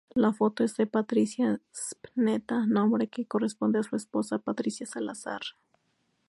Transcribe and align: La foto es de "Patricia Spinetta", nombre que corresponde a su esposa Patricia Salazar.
La 0.15 0.33
foto 0.33 0.63
es 0.63 0.75
de 0.77 0.87
"Patricia 0.87 1.61
Spinetta", 1.71 2.65
nombre 2.65 3.07
que 3.07 3.27
corresponde 3.27 3.77
a 3.77 3.83
su 3.83 3.95
esposa 3.95 4.39
Patricia 4.39 4.87
Salazar. 4.87 5.41